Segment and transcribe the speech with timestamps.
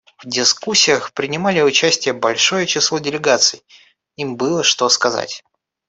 [0.23, 3.61] В дискуссиях принимали участие большое число делегаций;
[4.15, 5.43] им было что сказать.